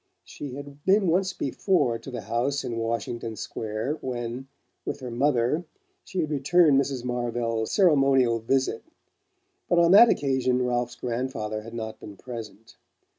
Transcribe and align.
She 0.23 0.55
had 0.55 0.83
been 0.83 1.05
once 1.05 1.31
before 1.31 1.99
to 1.99 2.09
the 2.09 2.21
house 2.21 2.63
in 2.63 2.77
Washington 2.77 3.35
Square, 3.35 3.99
when, 4.01 4.47
with 4.83 4.99
her 4.99 5.11
mother, 5.11 5.63
she 6.03 6.21
had 6.21 6.31
returned 6.31 6.81
Mrs. 6.81 7.03
Marvell's 7.05 7.71
ceremonial 7.71 8.39
visit; 8.39 8.83
but 9.69 9.77
on 9.77 9.91
that 9.91 10.09
occasion 10.09 10.65
Ralph's 10.65 10.95
grandfather 10.95 11.61
had 11.61 11.75
not 11.75 11.99
been 11.99 12.17
present. 12.17 12.77